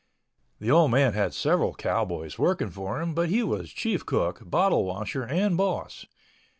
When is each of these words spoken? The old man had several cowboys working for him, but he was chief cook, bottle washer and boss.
The 0.59 0.71
old 0.71 0.89
man 0.89 1.13
had 1.13 1.31
several 1.31 1.75
cowboys 1.75 2.39
working 2.39 2.71
for 2.71 2.99
him, 2.99 3.13
but 3.13 3.29
he 3.29 3.43
was 3.43 3.69
chief 3.69 4.03
cook, 4.03 4.39
bottle 4.43 4.83
washer 4.83 5.21
and 5.23 5.55
boss. 5.55 6.07